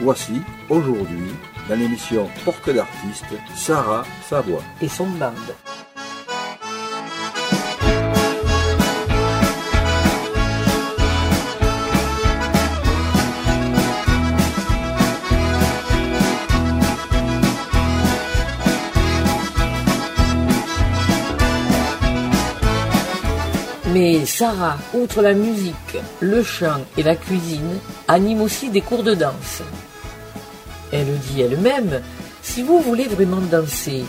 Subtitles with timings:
[0.00, 1.30] Voici, aujourd'hui,
[1.68, 4.62] dans l'émission Porte d'artiste, Sarah Savoie.
[4.82, 5.32] et son band.
[24.36, 27.78] Sarah, outre la musique, le chant et la cuisine,
[28.08, 29.62] anime aussi des cours de danse.
[30.90, 32.02] Elle dit elle-même,
[32.42, 34.02] si vous voulez vraiment danser,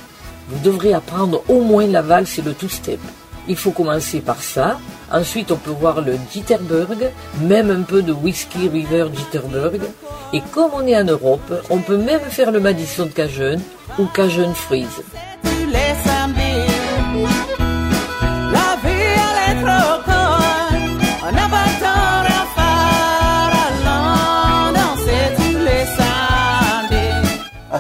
[0.50, 3.00] vous devrez apprendre au moins la valse et le two-step.
[3.48, 4.80] Il faut commencer par ça,
[5.12, 9.80] ensuite on peut voir le Jitterbug, même un peu de Whiskey River Jitterbug,
[10.34, 13.60] et comme on est en Europe, on peut même faire le Madison Cajun
[14.00, 15.04] ou Cajun Freeze.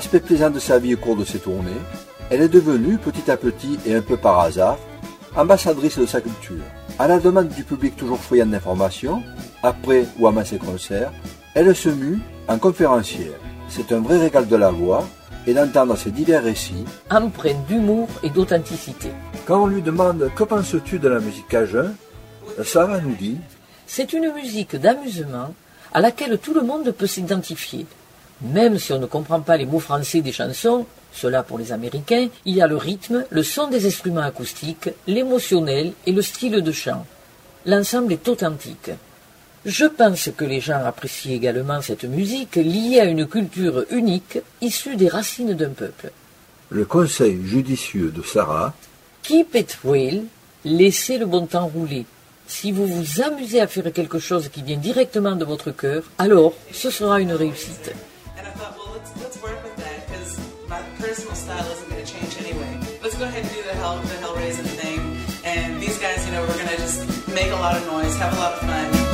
[0.05, 0.19] Samedis.
[0.19, 1.81] Aspect plaisant de sa vie au cours de ses tournées,
[2.29, 4.77] elle est devenue petit à petit et un peu par hasard
[5.35, 6.63] ambassadrice de sa culture.
[6.97, 9.21] À la demande du public toujours friand d'informations,
[9.63, 11.11] après ou avant ses concerts,
[11.55, 13.37] elle se mue en conférencière.
[13.67, 15.05] C'est un vrai régal de la voix
[15.45, 16.85] et d'entendre ses divers récits.
[17.09, 19.09] Empreinte d'humour et d'authenticité.
[19.45, 21.93] Quand on lui demande que penses-tu de la musique cajun,
[22.63, 23.37] Sarah nous dit
[23.87, 25.53] C'est une musique d'amusement
[25.93, 27.85] à laquelle tout le monde peut s'identifier.
[28.41, 32.27] Même si on ne comprend pas les mots français des chansons, cela pour les Américains,
[32.45, 36.71] il y a le rythme, le son des instruments acoustiques, l'émotionnel et le style de
[36.71, 37.05] chant.
[37.65, 38.91] L'ensemble est authentique.
[39.65, 44.95] Je pense que les gens apprécient également cette musique liée à une culture unique issue
[44.95, 46.11] des racines d'un peuple.
[46.69, 48.73] le conseil judicieux de Sarah
[49.23, 50.23] Keep it real,
[50.63, 52.05] laissez le bon temps rouler.
[52.47, 56.53] Si vous vous amusez à faire quelque chose qui vient directement de votre cœur, alors
[56.71, 57.91] ce sera une réussite.
[63.17, 64.99] Let's go ahead and do the hell the Hellraiser thing.
[65.45, 68.35] And these guys, you know, we're to just make a lot of noise, have a
[68.35, 69.04] lot of fun.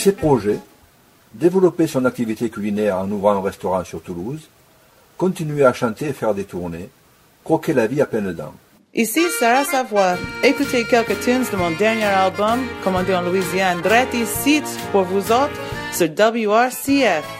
[0.00, 0.58] Ses projets,
[1.34, 4.48] développer son activité culinaire en ouvrant un restaurant sur Toulouse,
[5.18, 6.88] continuer à chanter et faire des tournées,
[7.44, 8.54] croquer la vie à pleines dents.
[8.94, 10.16] Ici Sarah Savoie.
[10.42, 13.82] Écoutez quelques tunes de mon dernier album, commandé en Louisiane,
[14.14, 15.60] ici pour vous autres
[15.92, 17.39] sur WRCF.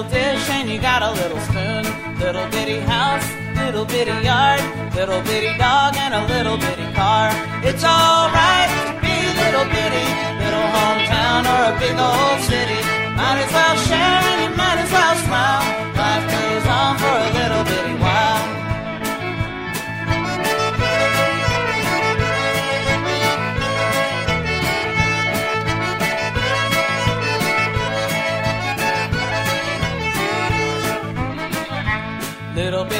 [0.00, 1.84] Little dish and you got a little spoon.
[2.18, 4.60] Little bitty house, little bitty yard.
[4.94, 7.28] Little bitty dog and a little bitty car.
[7.62, 10.06] It's alright to be little bitty.
[10.40, 12.80] Little hometown or a big old city.
[13.16, 15.64] Might as well share and you might as well smile.
[16.00, 18.19] Life goes on for a little bitty while.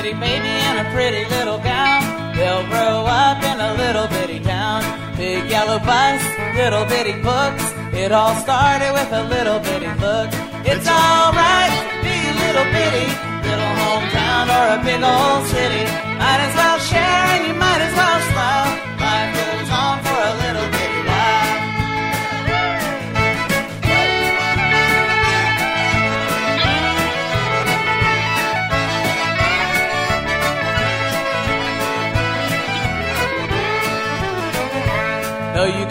[0.02, 2.00] Bitty baby and a pretty little gal.
[2.34, 4.80] They'll grow up in a little bitty town.
[5.16, 6.22] Big yellow bus,
[6.56, 7.64] little bitty books.
[7.92, 10.30] It all started with a little bitty look.
[10.64, 13.08] It's alright be little bitty,
[13.44, 15.84] little hometown or a big old city.
[16.16, 18.79] Might as well share and you might as well smile.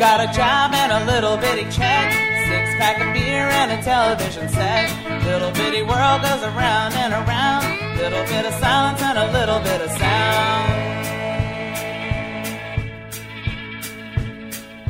[0.09, 2.11] Got a job and a little bitty check.
[2.49, 4.89] Six pack of beer and a television set.
[5.23, 7.63] Little bitty world goes around and around.
[7.95, 10.73] Little bit of silence and a little bit of sound.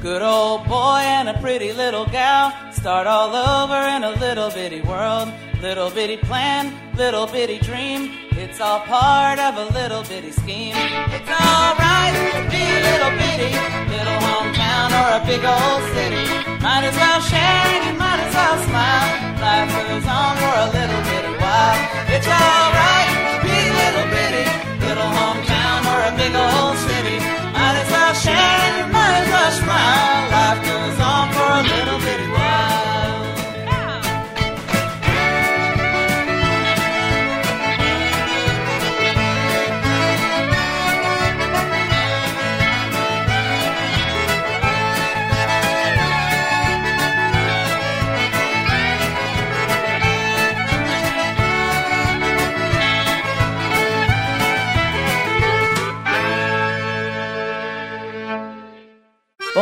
[0.02, 4.80] Good old boy and a pretty little gal start all over in a little bitty
[4.80, 5.28] world.
[5.62, 8.14] Little bitty plan, little bitty dream.
[8.32, 10.74] It's all part of a little bitty scheme.
[11.12, 13.52] It's alright to be little bitty,
[13.92, 16.24] little hometown or a big old city.
[16.64, 19.08] Might as well share and you might as well smile.
[19.44, 21.80] Life goes on for a little bitty while.
[22.08, 24.48] It's alright to be little bitty,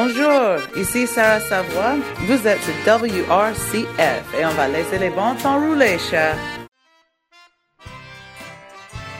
[0.08, 1.96] Bonjour, ici Sarah Savoie.
[2.28, 6.38] Vous êtes WRCF et on va laisser les bandes s'enrouler, cher.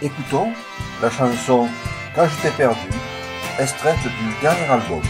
[0.02, 0.54] Écoutons
[1.02, 1.68] la chanson
[2.16, 2.88] Quand je t'ai perdu,
[3.60, 5.02] extraite du dernier album.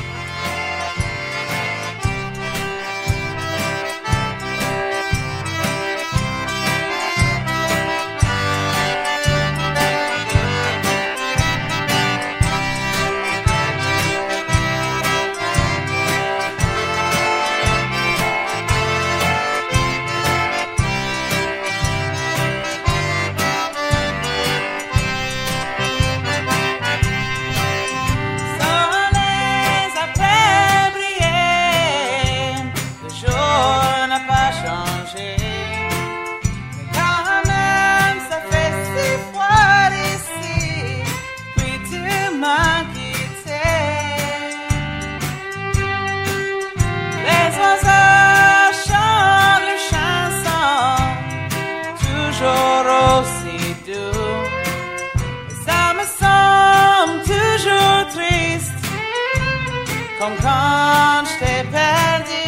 [60.19, 62.45] comprendre, j'étais perdu.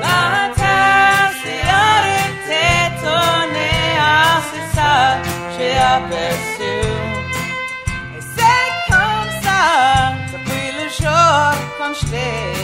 [0.03, 0.21] La
[0.59, 4.95] terre s'est arrêtée, tonnée, ah c'est ça,
[5.55, 6.46] j'ai appelé
[11.87, 12.56] von Schweden.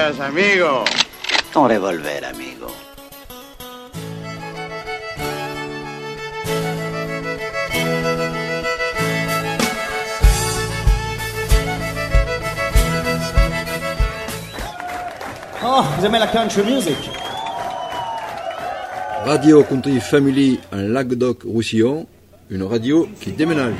[0.00, 0.84] Días, amigo.
[1.52, 2.68] Ton revolver, amigo.
[15.62, 16.96] Oh, vous aimez la country music?
[19.24, 22.06] Radio Country Family en Languedoc-Roussillon,
[22.48, 23.74] une radio qui déménage.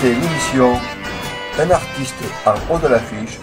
[0.00, 0.74] C'était l'émission
[1.58, 2.14] Un artiste
[2.46, 3.38] en haut de l'affiche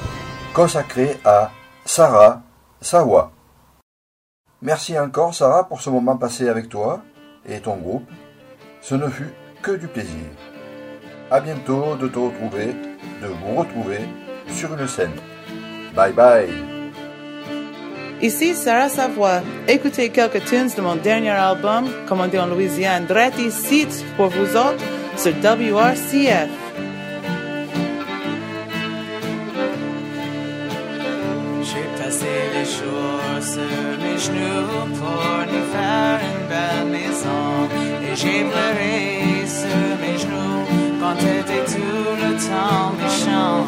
[0.53, 1.51] consacrée à
[1.83, 2.43] Sarah
[2.79, 3.31] Sawa.
[4.61, 7.01] Merci encore Sarah pour ce moment passé avec toi
[7.45, 8.09] et ton groupe.
[8.81, 10.27] Ce ne fut que du plaisir.
[11.29, 12.67] À bientôt de te retrouver,
[13.21, 13.99] de vous retrouver
[14.47, 15.11] sur une scène.
[15.93, 16.49] Bye bye.
[18.21, 19.41] Ici Sarah Savoie.
[19.67, 24.83] Écoutez quelques tunes de mon dernier album, commandé en Louisiane, direct ici pour vous autres
[25.17, 26.49] sur WRCF.
[31.67, 37.45] J'ai passé les jours sur mes genoux pour nous faire une belle maison.
[38.03, 40.59] Et j'ai pleuré sur mes genoux
[40.99, 43.65] quand t'étais tout le temps méchant.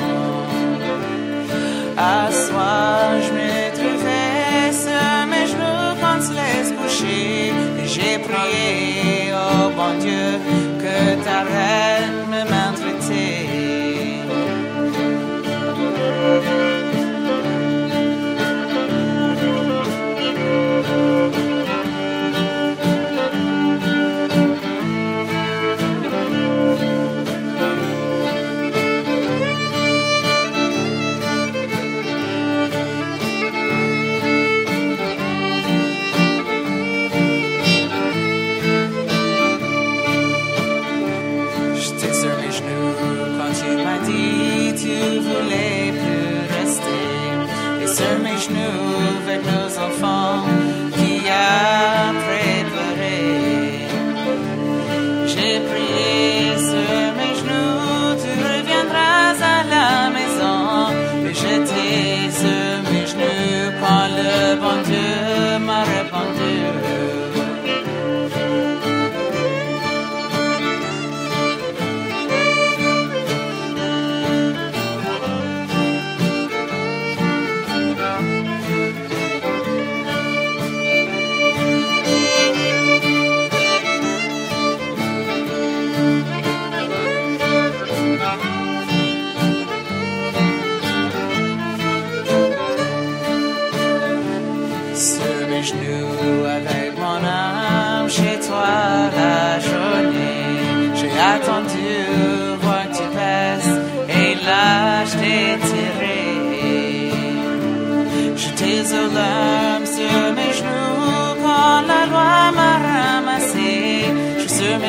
[1.97, 7.53] À soir, je me trouvais sur mes genoux quand tu laisses coucher.
[7.81, 8.66] Et j'ai prié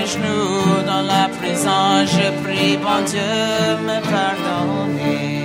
[0.08, 3.32] genoux dans la prison, je prie bon Dieu
[3.86, 5.38] me pardonner.